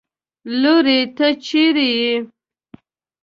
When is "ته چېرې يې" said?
1.15-2.13